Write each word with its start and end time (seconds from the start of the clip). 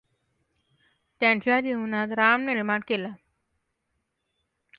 त्यांच्या 1.21 1.59
जीवनात 1.61 2.11
राम 2.11 2.45
निर्माण 2.45 2.79
केला. 2.87 3.09